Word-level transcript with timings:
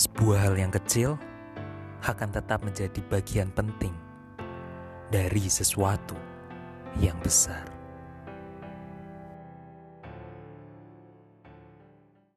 Sebuah 0.00 0.48
hal 0.48 0.56
yang 0.56 0.72
kecil 0.72 1.20
akan 2.08 2.32
tetap 2.32 2.64
menjadi 2.64 3.04
bagian 3.12 3.52
penting 3.52 3.92
dari 5.12 5.44
sesuatu 5.44 6.16
yang 7.04 7.20
besar. 7.20 7.79